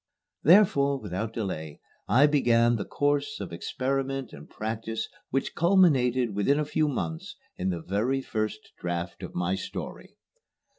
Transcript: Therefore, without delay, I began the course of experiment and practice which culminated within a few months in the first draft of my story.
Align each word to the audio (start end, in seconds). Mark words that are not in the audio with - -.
Therefore, 0.41 0.97
without 0.99 1.31
delay, 1.31 1.79
I 2.07 2.25
began 2.25 2.75
the 2.77 2.85
course 2.85 3.39
of 3.39 3.53
experiment 3.53 4.33
and 4.33 4.49
practice 4.49 5.07
which 5.29 5.53
culminated 5.53 6.33
within 6.35 6.57
a 6.59 6.65
few 6.65 6.87
months 6.87 7.35
in 7.55 7.69
the 7.69 8.23
first 8.27 8.71
draft 8.79 9.21
of 9.21 9.35
my 9.35 9.53
story. 9.53 10.15